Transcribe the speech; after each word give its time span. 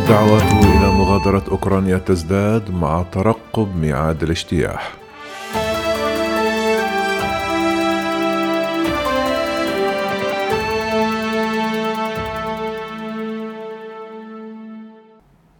الدعوات 0.00 0.42
إلى 0.64 0.90
مغادرة 0.92 1.42
أوكرانيا 1.50 1.98
تزداد 1.98 2.70
مع 2.70 3.02
ترقب 3.12 3.76
ميعاد 3.76 4.22
الاجتياح. 4.22 4.92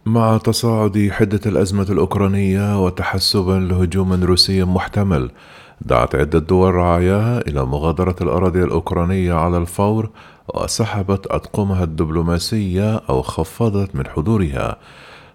مع 0.05 0.37
تصاعد 0.37 1.09
حدة 1.11 1.39
الأزمة 1.45 1.87
الأوكرانية 1.89 2.85
وتحسبا 2.85 3.59
لهجوم 3.59 4.23
روسي 4.23 4.63
محتمل 4.63 5.31
دعت 5.81 6.15
عدة 6.15 6.39
دول 6.39 6.73
رعاياها 6.73 7.41
إلى 7.47 7.65
مغادرة 7.65 8.15
الأراضي 8.21 8.63
الأوكرانية 8.63 9.33
على 9.33 9.57
الفور 9.57 10.09
وسحبت 10.55 11.27
أطقمها 11.27 11.83
الدبلوماسية 11.83 12.95
أو 13.09 13.21
خفضت 13.21 13.95
من 13.95 14.07
حضورها. 14.07 14.77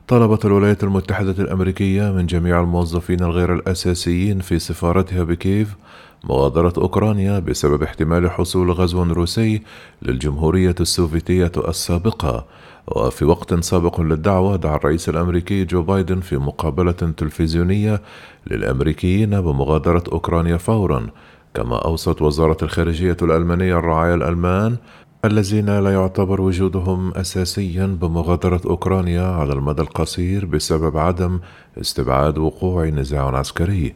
طلبت 0.09 0.45
الولايات 0.45 0.84
المتحدة 0.84 1.43
الأمريكية 1.45 2.12
من 2.12 2.27
جميع 2.27 2.61
الموظفين 2.61 3.23
الغير 3.23 3.55
الأساسيين 3.55 4.41
في 4.41 4.59
سفارتها 4.59 5.24
بكييف 5.24 5.77
مغادرة 6.24 6.73
أوكرانيا 6.79 7.38
بسبب 7.38 7.83
احتمال 7.83 8.30
حصول 8.30 8.71
غزو 8.71 9.02
روسي 9.02 9.62
للجمهورية 10.02 10.74
السوفيتية 10.80 11.52
السابقة. 11.69 12.46
وفي 12.88 13.24
وقت 13.24 13.55
سابق 13.65 14.01
للدعوة 14.01 14.57
دعا 14.57 14.77
الرئيس 14.77 15.09
الأمريكي 15.09 15.65
جو 15.65 15.83
بايدن 15.83 16.21
في 16.21 16.37
مقابلة 16.37 16.93
تلفزيونية 16.93 18.02
للأمريكيين 18.46 19.41
بمغادرة 19.41 20.05
أوكرانيا 20.12 20.57
فورا. 20.57 21.07
كما 21.55 21.85
أوصت 21.85 22.23
وزارة 22.23 22.57
الخارجية 22.62 23.16
الألمانية 23.23 23.79
الرعايا 23.79 24.15
الألمان 24.15 24.77
الذين 25.25 25.79
لا 25.79 25.93
يعتبر 25.93 26.41
وجودهم 26.41 27.12
أساسيا 27.15 27.87
بمغادرة 27.87 28.61
أوكرانيا 28.66 29.23
على 29.23 29.52
المدى 29.52 29.83
القصير 29.83 30.47
بسبب 30.47 30.97
عدم 30.97 31.41
استبعاد 31.80 32.38
وقوع 32.38 32.85
نزاع 32.85 33.37
عسكري. 33.37 33.95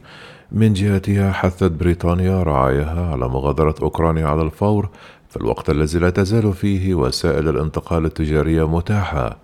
من 0.51 0.73
جهتها 0.73 1.31
حثت 1.31 1.71
بريطانيا 1.71 2.43
رعاياها 2.43 3.11
على 3.11 3.29
مغادرة 3.29 3.75
أوكرانيا 3.81 4.27
على 4.27 4.41
الفور 4.41 4.89
في 5.29 5.37
الوقت 5.37 5.69
الذي 5.69 5.99
لا 5.99 6.09
تزال 6.09 6.53
فيه 6.53 6.95
وسائل 6.95 7.49
الانتقال 7.49 8.05
التجارية 8.05 8.67
متاحة. 8.67 9.37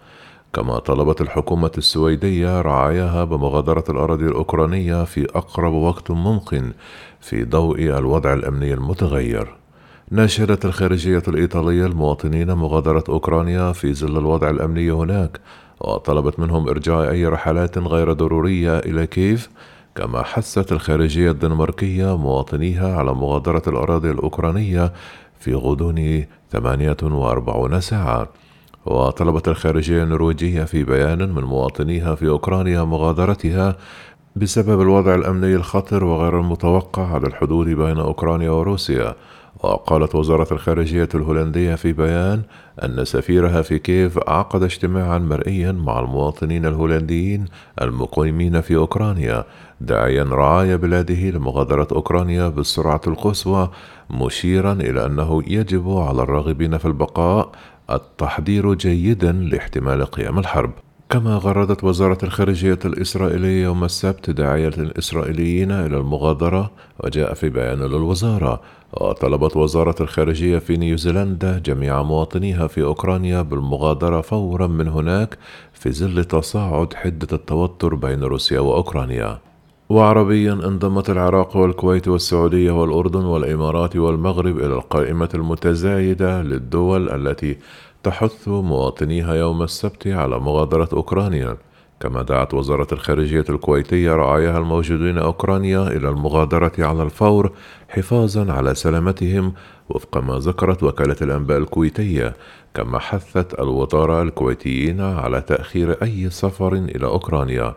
كما 0.54 0.80
طلبت 0.80 1.22
الحكومة 1.22 1.72
السويدية 1.78 2.62
رعاياها 2.62 3.24
بمغادرة 3.24 3.84
الأراضي 3.90 4.26
الأوكرانية 4.26 5.04
في 5.04 5.26
أقرب 5.36 5.74
وقت 5.74 6.12
ممكن 6.12 6.72
في 7.22 7.44
ضوء 7.44 7.80
الوضع 7.82 8.34
الأمني 8.34 8.74
المتغير. 8.74 9.57
ناشرت 10.12 10.66
الخارجية 10.66 11.24
الإيطالية 11.28 11.86
المواطنين 11.86 12.52
مغادرة 12.54 13.04
أوكرانيا 13.10 13.72
في 13.72 13.94
ظل 13.94 14.18
الوضع 14.18 14.50
الأمني 14.50 14.92
هناك 14.92 15.40
وطلبت 15.82 16.40
منهم 16.40 16.70
إرجاع 16.70 17.10
أي 17.10 17.26
رحلات 17.26 17.78
غير 17.78 18.14
ضرورية 18.14 18.80
إلى 18.80 19.08
كييف 19.08 19.50
كما 19.96 20.24
حثت 20.24 20.72
الخارجية 20.72 21.32
الدنماركية 21.32 22.18
مواطنيها 22.18 22.98
على 22.98 23.14
مغادرة 23.14 23.62
الأراضي 23.68 24.12
الأوكرانية 24.12 24.94
في 25.40 25.54
غضون 25.54 26.26
48 26.52 27.82
ساعة. 27.82 28.30
وطلبت 28.86 29.48
الخارجية 29.48 30.04
النرويجية 30.04 30.64
في 30.64 30.84
بيان 30.84 31.34
من 31.34 31.44
مواطنيها 31.44 32.16
في 32.16 32.30
أوكرانيا 32.30 32.84
مغادرتها 32.84 33.76
بسبب 34.36 34.82
الوضع 34.82 35.16
الأمني 35.16 35.56
الخطر 35.56 36.04
وغير 36.04 36.40
المتوقع 36.40 37.14
على 37.14 37.28
الحدود 37.28 37.68
بين 37.68 37.98
أوكرانيا 37.98 38.50
وروسيا. 38.50 39.16
وقالت 39.64 40.16
وزارة 40.16 40.48
الخارجية 40.54 41.10
الهولندية 41.16 41.76
في 41.76 41.94
بيان 41.94 42.42
أن 42.84 43.06
سفيرها 43.06 43.62
في 43.62 43.80
كييف 43.80 44.20
عقد 44.28 44.64
اجتماعا 44.64 45.18
مرئيا 45.18 45.72
مع 45.72 46.00
المواطنين 46.00 46.66
الهولنديين 46.66 47.46
المقيمين 47.82 48.62
في 48.62 48.76
أوكرانيا 48.76 49.44
داعيا 49.82 50.24
رعايا 50.24 50.76
بلاده 50.76 51.30
لمغادرة 51.30 51.88
أوكرانيا 51.92 52.50
بالسرعة 52.50 53.02
القصوى 53.08 53.70
مشيرا 54.10 54.74
إلى 54.74 55.06
أنه 55.06 55.44
يجب 55.48 55.90
على 55.90 56.22
الراغبين 56.22 56.78
في 56.78 56.86
البقاء 56.86 57.52
التحضير 57.90 58.74
جيدا 58.74 59.32
لاحتمال 59.32 60.06
قيام 60.06 60.40
الحرب. 60.40 60.72
كما 61.10 61.36
غردت 61.36 61.84
وزارة 61.84 62.18
الخارجية 62.24 62.80
الإسرائيلية 62.86 63.64
يوم 63.64 63.84
السبت 63.84 64.30
داعية 64.30 64.68
الإسرائيليين 64.68 65.72
إلى 65.72 65.98
المغادرة 65.98 66.72
وجاء 67.04 67.34
في 67.34 67.50
بيان 67.50 67.80
للوزارة. 67.80 68.62
وطلبت 68.94 69.58
وزارة 69.58 69.96
الخارجية 70.02 70.58
في 70.58 70.78
نيوزيلندا 70.78 71.60
جميع 71.60 72.04
مواطنيها 72.04 72.68
في 72.68 72.84
أوكرانيا 72.84 73.42
بالمغادرة 73.42 74.22
فورا 74.22 74.68
من 74.68 74.88
هناك 74.88 75.38
في 75.74 75.92
ظل 75.92 76.24
تصاعد 76.24 76.94
حدة 76.94 77.28
التوتر 77.34 77.96
بين 77.96 78.24
روسيا 78.24 78.60
وأوكرانيا. 78.60 79.40
وعربيا 79.90 80.54
انضمت 80.54 81.10
العراق 81.10 81.58
والكويت 81.58 82.08
والسعودية 82.08 82.72
والأردن 82.72 83.26
والإمارات 83.26 83.96
والمغرب 83.96 84.58
إلى 84.58 84.74
القائمة 84.74 85.30
المتزايدة 85.34 86.42
للدول 86.42 87.10
التي 87.10 87.58
تحث 88.04 88.48
مواطنيها 88.48 89.36
يوم 89.36 89.64
السبت 89.64 90.08
على 90.08 90.40
مغادرة 90.40 90.90
أوكرانيا. 90.94 91.58
كما 92.00 92.22
دعت 92.22 92.54
وزارة 92.54 92.88
الخارجية 92.92 93.46
الكويتية 93.50 94.16
رعاياها 94.16 94.58
الموجودين 94.58 95.18
أوكرانيا 95.18 95.88
إلى 95.88 96.10
المغادرة 96.10 96.72
على 96.80 97.04
الفور 97.04 97.52
حفاظا 97.90 98.52
على 98.54 98.76
سلامتهم 98.76 99.54
وفق 99.90 100.18
ما 100.18 100.38
ذكرت 100.38 100.84
وكالة 100.84 101.16
الأنباء 101.22 101.58
الكويتية 101.58 102.36
كما 102.74 103.00
حثت 103.00 103.60
الوزارة 103.60 104.22
الكويتيين 104.22 105.02
على 105.02 105.42
تأخير 105.42 106.04
أي 106.04 106.30
سفر 106.30 106.74
إلى 106.74 107.06
أوكرانيا. 107.06 107.76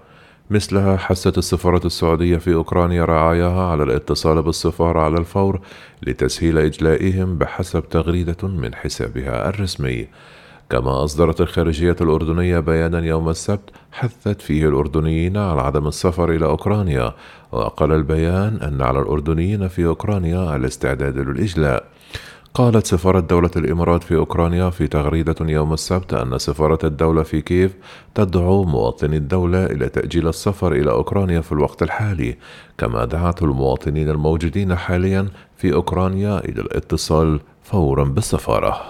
مثلها 0.51 0.97
حثت 0.97 1.39
السفارة 1.39 1.87
السعودية 1.87 2.37
في 2.37 2.55
أوكرانيا 2.55 3.05
رعاياها 3.05 3.71
على 3.71 3.83
الاتصال 3.83 4.43
بالسفارة 4.43 5.01
على 5.01 5.19
الفور 5.19 5.61
لتسهيل 6.03 6.59
إجلائهم 6.59 7.39
بحسب 7.39 7.89
تغريدة 7.89 8.49
من 8.49 8.75
حسابها 8.75 9.49
الرسمي. 9.49 10.07
كما 10.71 11.05
أصدرت 11.05 11.41
الخارجية 11.41 11.97
الأردنية 12.01 12.59
بيانا 12.59 13.07
يوم 13.07 13.29
السبت 13.29 13.71
حثت 13.93 14.41
فيه 14.43 14.69
الأردنيين 14.69 15.37
على 15.37 15.61
عدم 15.61 15.87
السفر 15.87 16.31
إلى 16.31 16.47
أوكرانيا 16.47 17.15
وقال 17.53 17.93
البيان 17.93 18.57
أن 18.57 18.83
على 18.83 18.99
الأردنيين 18.99 19.69
في 19.69 19.87
أوكرانيا 19.87 20.57
الاستعداد 20.57 21.19
للإجلاء. 21.19 21.85
قالت 22.55 22.87
سفارة 22.87 23.21
دولة 23.21 23.51
الإمارات 23.57 24.03
في 24.03 24.17
أوكرانيا 24.17 24.71
في 24.71 24.87
تغريدة 24.87 25.35
يوم 25.41 25.73
السبت 25.73 26.15
أن 26.15 26.39
سفارة 26.39 26.79
الدولة 26.87 27.23
في 27.23 27.41
كييف 27.41 27.75
تدعو 28.15 28.65
مواطني 28.65 29.17
الدولة 29.17 29.67
إلى 29.67 29.89
تأجيل 29.89 30.29
السفر 30.29 30.73
إلى 30.73 30.91
أوكرانيا 30.91 31.41
في 31.41 31.53
الوقت 31.53 31.83
الحالي 31.83 32.37
كما 32.79 33.05
دعت 33.05 33.43
المواطنين 33.43 34.11
الموجودين 34.11 34.75
حاليا 34.75 35.29
في 35.57 35.75
أوكرانيا 35.75 36.39
إلى 36.39 36.61
الاتصال 36.61 37.41
فورا 37.63 38.05
بالسفارة. 38.05 38.81